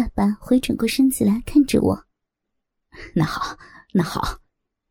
[0.00, 2.06] 爸爸回转过身子来看着我。
[3.14, 3.58] 那好，
[3.92, 4.40] 那好，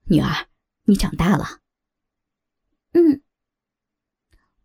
[0.06, 0.48] 女儿，
[0.84, 1.62] 你长大了。
[2.92, 3.24] 嗯。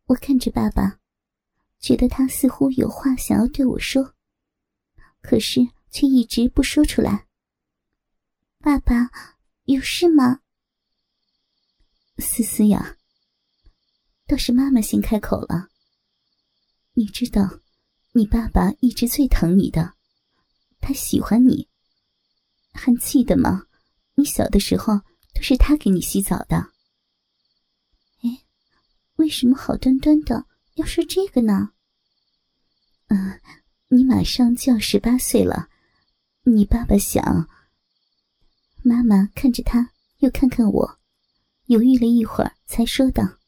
[0.05, 1.01] 我看着爸爸，
[1.81, 4.15] 觉得他似乎有话想要对我说，
[5.23, 7.27] 可是却一直不说出来。
[8.59, 9.11] 爸爸，
[9.65, 10.43] 有事吗？
[12.19, 12.99] 思思呀，
[14.27, 15.71] 倒是妈妈先开口了。
[16.93, 17.61] 你知道，
[18.13, 19.94] 你爸爸一直最疼你的，
[20.85, 21.67] 他喜欢你。
[22.75, 23.67] 还记得吗？
[24.17, 24.99] 你小的时候
[25.33, 26.57] 都是他给你洗澡的。
[28.23, 28.45] 哎，
[29.17, 30.45] 为什么好端端的
[30.75, 31.71] 要说这个呢？
[33.07, 33.41] 嗯，
[33.89, 35.71] 你马上就要十八岁了，
[36.43, 37.49] 你爸爸想……
[38.83, 40.99] 妈妈看着他，又看看我，
[41.67, 43.39] 犹豫了一会儿，才说道：“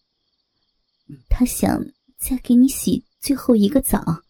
[1.28, 1.84] 他想
[2.16, 4.22] 再给你洗。”最后一个澡，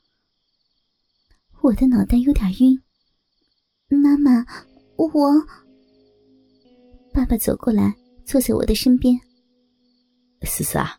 [1.60, 2.82] 我的脑袋有点晕。
[3.88, 4.44] 妈妈，
[4.96, 5.08] 我……
[7.12, 9.18] 爸爸走过来，坐在我的身边。
[10.42, 10.98] 思思啊，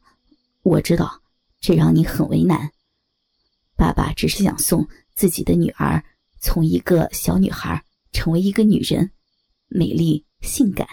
[0.64, 1.22] 我知道
[1.60, 2.72] 这让你很为难。
[3.76, 6.04] 爸爸只是想送自己的女儿
[6.40, 9.12] 从一个小女孩成为一个女人，
[9.68, 10.88] 美丽性感。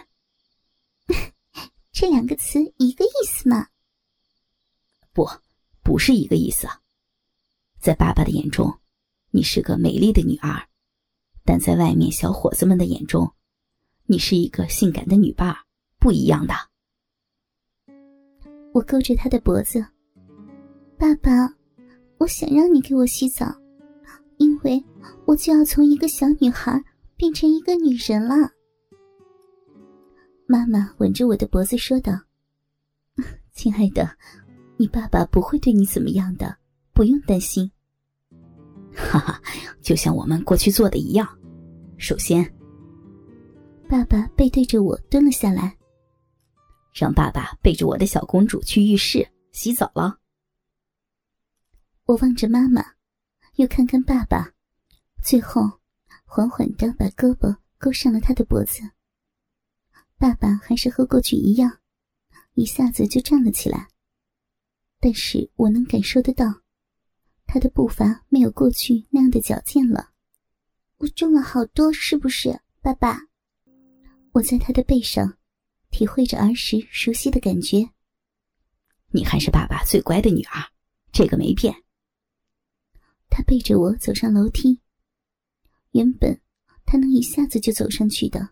[1.92, 3.68] 这两个词一个意思吗？
[5.12, 5.26] 不，
[5.82, 6.66] 不是一个意思。
[7.80, 8.80] 在爸爸的眼中，
[9.30, 10.68] 你是个美丽的女儿；
[11.44, 13.30] 但在外面小伙子们的眼中，
[14.06, 15.54] 你是一个性感的女伴，
[15.98, 16.54] 不一样的。
[18.72, 19.84] 我勾着他的脖子，
[20.98, 21.54] 爸爸，
[22.18, 23.54] 我想让你给我洗澡，
[24.38, 24.82] 因为
[25.26, 26.82] 我就要从一个小女孩
[27.16, 28.50] 变成一个女人了。
[30.46, 32.12] 妈妈吻着我的脖子说道
[33.52, 34.16] ：“亲爱的，
[34.76, 36.56] 你爸爸不会对你怎么样的，
[36.92, 37.70] 不用担心。”
[38.94, 39.42] 哈哈，
[39.82, 41.26] 就像我们过去做的一样。
[41.98, 42.44] 首先，
[43.88, 45.76] 爸爸背对着我蹲了下来，
[46.92, 50.18] 让爸爸背着我的小公主去浴室洗澡了。
[52.06, 52.84] 我望着妈妈，
[53.56, 54.52] 又看看爸爸，
[55.22, 55.62] 最后
[56.24, 58.82] 缓缓的把胳膊勾上了他的脖子。
[60.18, 61.78] 爸爸还是和过去一样，
[62.54, 63.88] 一下子就站了起来，
[65.00, 66.63] 但是我能感受得到。
[67.46, 70.10] 他的步伐没有过去那样的矫健了，
[70.96, 73.18] 我重了好多，是不是，爸爸？
[74.32, 75.38] 我在他的背上，
[75.90, 77.88] 体会着儿时熟悉的感觉。
[79.10, 80.60] 你还是爸爸最乖的女儿，
[81.12, 81.72] 这个没变。
[83.30, 84.80] 他背着我走上楼梯，
[85.92, 86.40] 原本
[86.84, 88.50] 他能一下子就走上去的，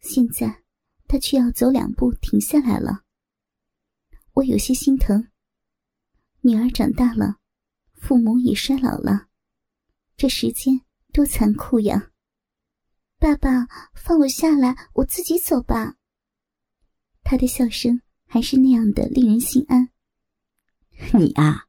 [0.00, 0.62] 现在
[1.08, 3.02] 他却要走两步停下来了。
[4.34, 5.28] 我有些心疼，
[6.40, 7.38] 女儿长大了。
[8.02, 9.28] 父母已衰老了，
[10.16, 10.80] 这时间
[11.12, 12.10] 多残酷呀！
[13.16, 15.94] 爸爸，放我下来，我自己走吧。
[17.22, 19.88] 他的笑声还是那样的令人心安。
[21.14, 21.64] 你啊，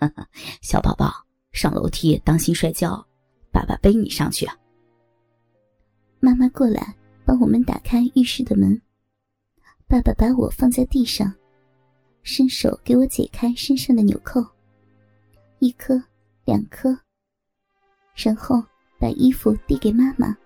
[0.62, 1.12] 小宝宝，
[1.52, 3.06] 上楼梯当心摔跤，
[3.52, 4.48] 爸爸背你上去。
[6.20, 8.80] 妈妈过来帮我们打开浴室的门，
[9.86, 11.30] 爸爸把我放在地上，
[12.22, 14.42] 伸手给我解开身上的纽扣。
[15.58, 16.00] 一颗，
[16.44, 16.96] 两颗，
[18.14, 18.62] 然后
[18.98, 20.36] 把衣服递给妈妈。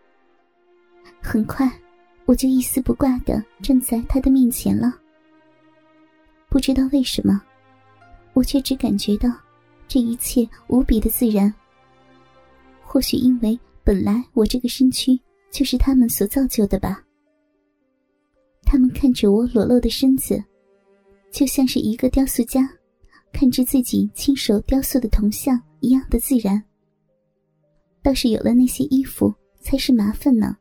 [1.21, 1.71] 很快，
[2.25, 4.93] 我就一丝不挂的站在他的面前了。
[6.49, 7.41] 不知道为什么，
[8.33, 9.29] 我却只感觉到
[9.87, 11.53] 这一切无比的自然。
[12.83, 15.21] 或许因为本来我这个身躯
[15.51, 17.03] 就是他们所造就的吧。
[18.63, 20.43] 他们看着我裸露的身子，
[21.31, 22.69] 就像是一个雕塑家。
[23.33, 26.63] 看着自己亲手雕塑的铜像一样的自然，
[28.03, 30.57] 倒是有了那些衣服才是麻烦呢。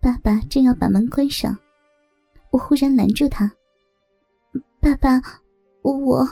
[0.00, 1.56] 爸爸正要把门关上，
[2.50, 3.52] 我忽然拦住他
[4.80, 5.20] ：“爸爸，
[5.82, 6.26] 我……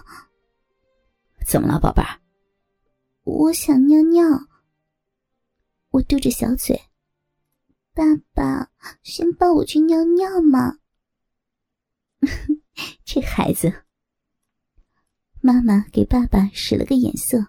[1.47, 2.21] 怎么了，宝贝儿？
[3.25, 4.23] 我想尿尿。”
[5.91, 6.81] 我嘟着小嘴
[7.95, 8.03] ：“爸
[8.33, 8.71] 爸，
[9.03, 10.79] 先抱我去尿尿嘛。
[13.05, 13.73] ”这孩子。
[15.47, 17.49] 妈妈给爸爸使了个眼色。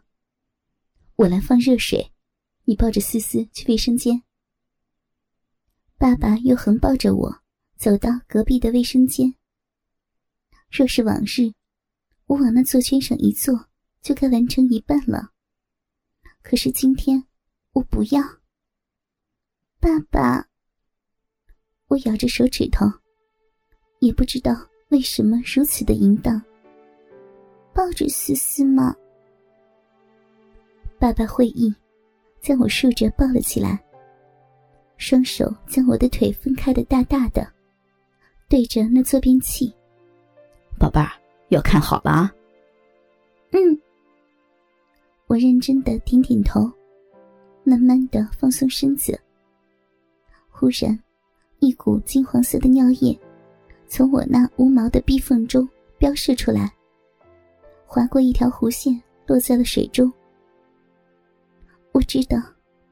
[1.16, 2.12] 我来放热水，
[2.66, 4.22] 你抱着思思去卫生间。
[5.98, 7.42] 爸爸又横抱着我
[7.78, 9.34] 走到隔壁的卫生间。
[10.70, 11.54] 若是往日，
[12.26, 13.70] 我往那座圈上一坐，
[14.02, 15.32] 就该完成一半了。
[16.42, 17.26] 可是今天，
[17.72, 18.22] 我不要。
[19.80, 20.50] 爸爸，
[21.88, 22.86] 我咬着手指头，
[24.02, 24.52] 也不知道
[24.90, 26.44] 为什么如此的淫荡。
[27.76, 28.96] 抱着思思吗？
[30.98, 31.76] 爸爸会意，
[32.40, 33.78] 将我竖着抱了起来，
[34.96, 37.46] 双手将我的腿分开的大大的，
[38.48, 39.76] 对着那坐便器。
[40.80, 41.12] 宝贝儿，
[41.50, 42.34] 要看好了啊。
[43.52, 43.78] 嗯。
[45.28, 46.72] 我认真的点点头，
[47.66, 49.20] 慢慢的放松身子。
[50.50, 50.98] 忽然，
[51.60, 53.20] 一股金黄色的尿液
[53.88, 55.68] 从我那无毛的逼缝中
[55.98, 56.72] 飙射出来，
[57.96, 60.12] 划过一条弧线，落在了水中。
[61.94, 62.38] 我知道，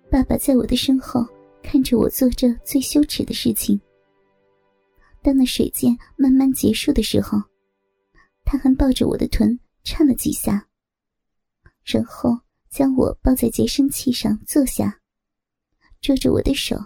[0.09, 1.27] 爸爸在我的身后
[1.61, 3.77] 看着我做这最羞耻的事情。
[5.21, 7.37] 当那水箭慢慢结束的时候，
[8.45, 10.65] 他还抱着我的臀颤了几下。
[11.83, 12.39] 然后
[12.69, 15.01] 将我抱在洁身器上坐下，
[15.99, 16.77] 捉着我的手，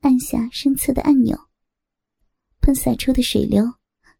[0.00, 1.38] 按下身侧的按钮。
[2.60, 3.64] 喷洒出的水流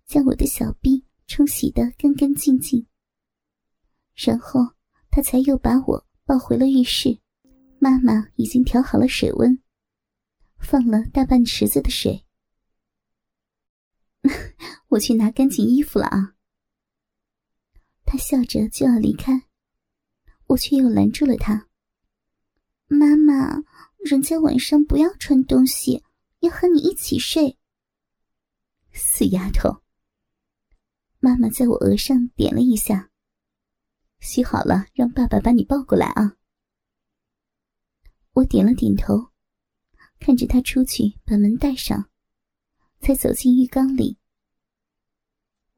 [0.07, 2.87] 将我的小臂冲洗得干干净净。
[4.15, 4.61] 然后
[5.11, 7.19] 他才又把我抱回了浴室。
[7.79, 9.61] 妈妈已经调好了水温，
[10.59, 12.25] 放了大半池子的水。
[14.89, 16.35] 我去拿干净衣服了啊！
[18.05, 19.49] 他笑着就要离开。
[20.47, 21.69] 我却又拦住了他。
[22.87, 23.65] 妈妈，
[24.05, 26.05] 人家晚上不要穿东西，
[26.41, 27.59] 要和你一起睡。
[28.93, 29.83] 死丫头！
[31.19, 33.12] 妈妈在我额上点了一下。
[34.23, 36.37] 洗好了，让爸爸把你抱过来啊。
[38.35, 39.31] 我点了点头，
[40.21, 42.09] 看着他出去把门带上，
[43.01, 44.17] 才走进浴缸里。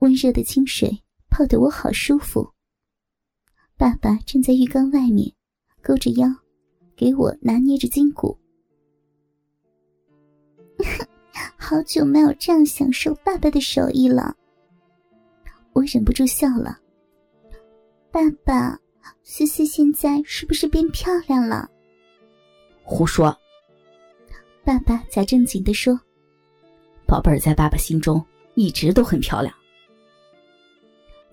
[0.01, 2.53] 温热的清水泡得我好舒服。
[3.79, 5.35] 爸爸站在浴缸外面，
[5.83, 6.29] 勾着腰，
[6.95, 8.39] 给我拿捏着筋骨。
[11.57, 14.37] 好久没有这样享受爸爸的手艺了，
[15.73, 16.84] 我忍不住笑了。
[18.15, 18.79] 爸爸，
[19.25, 21.69] 思思现在是不是变漂亮了？
[22.85, 23.37] 胡说！
[24.63, 25.99] 爸爸假正经的说
[27.09, 28.25] ：“宝贝儿在爸爸心中
[28.55, 29.53] 一直都很漂亮。”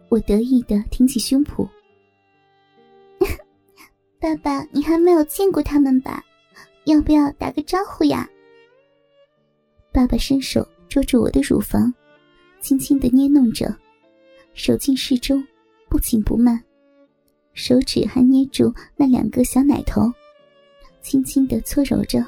[0.09, 1.69] 我得意的挺起胸脯。
[4.19, 6.25] 爸爸，你还没有见过他们吧？
[6.85, 8.27] 要不要打个招呼呀？
[9.91, 11.93] 爸爸伸手捉住我的乳房，
[12.59, 13.71] 轻轻的捏弄着，
[14.55, 15.45] 手劲适中，
[15.87, 16.59] 不紧不慢，
[17.53, 20.11] 手指还捏住那两个小奶头，
[21.01, 22.25] 轻轻的搓揉着。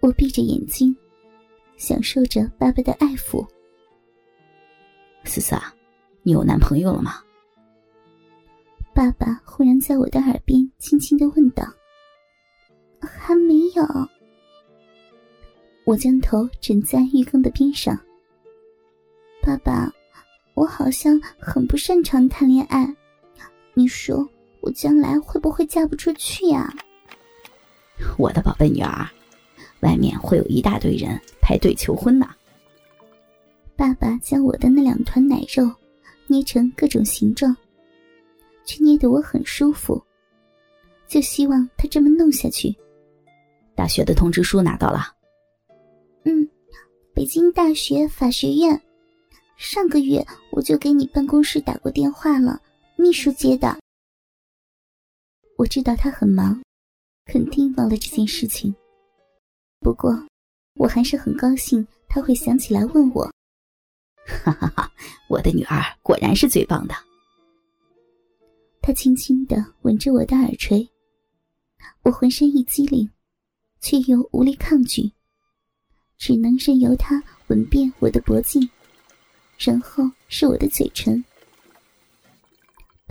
[0.00, 0.94] 我闭着眼睛，
[1.76, 3.46] 享受着爸爸的爱抚。
[5.24, 5.56] 思思，
[6.22, 7.20] 你有男朋友了吗？
[8.94, 11.64] 爸爸忽然在我的耳边轻轻的问道
[13.00, 13.84] ：“还没有。”
[15.84, 17.98] 我将头枕在浴缸的边上。
[19.42, 19.92] 爸爸，
[20.54, 22.84] 我好像很不擅长谈恋爱，
[23.74, 24.28] 你说
[24.60, 26.72] 我将来会不会嫁不出去呀？
[28.18, 29.08] 我的宝贝女儿，
[29.80, 32.28] 外面会有一大堆人排队求婚呢。
[33.76, 35.70] 爸爸将我的那两团奶肉
[36.26, 37.56] 捏成各种形状。
[38.64, 40.00] 却捏得我很舒服，
[41.08, 42.72] 就希望他这么弄下去。
[43.74, 45.12] 大学的通知书拿到了。
[46.24, 46.48] 嗯，
[47.12, 48.80] 北京大学法学院，
[49.56, 52.62] 上个月我就给你办公室打过电话了，
[53.02, 53.76] 秘书接的。
[55.58, 56.62] 我知道他很忙，
[57.24, 58.72] 肯定忘了这件事情。
[59.80, 60.12] 不过，
[60.74, 63.24] 我还是很高兴他会想起来问我。
[64.24, 64.92] 哈哈哈，
[65.28, 66.94] 我的女儿果然是最棒的。
[68.80, 70.88] 他轻轻的吻着我的耳垂，
[72.02, 73.10] 我浑身一激灵，
[73.80, 75.10] 却又无力抗拒，
[76.18, 78.70] 只能任由他吻遍我的脖颈，
[79.58, 81.22] 然后是我的嘴唇。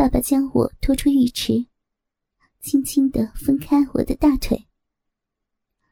[0.01, 1.67] 爸爸将我拖出浴池，
[2.59, 4.67] 轻轻的分开我的大腿。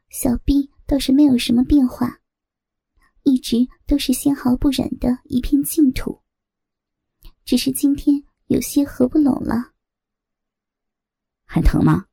[0.08, 2.20] 小臂倒是没有什么变化，
[3.22, 6.20] 一直都是纤毫不染的一片净土，
[7.44, 8.24] 只是今天。
[8.46, 9.74] 有些合不拢了，
[11.44, 12.08] 还疼吗？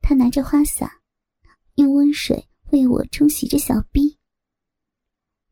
[0.00, 1.02] 他拿着花洒，
[1.74, 4.18] 用温水为我冲洗着小臂。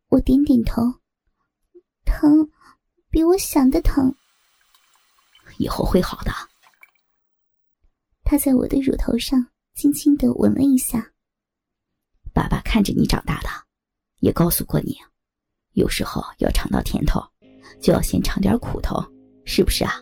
[0.08, 1.00] 我点点头，
[2.06, 2.50] 疼，
[3.10, 4.16] 比我想的疼。
[5.60, 6.32] 以后会好的。
[8.24, 11.12] 他在我的乳头上轻轻的吻了一下。
[12.32, 13.48] 爸爸看着你长大的，
[14.20, 14.96] 也告诉过你，
[15.72, 17.22] 有时候要尝到甜头。
[17.78, 18.96] 就要先尝点苦头，
[19.44, 19.94] 是不是啊？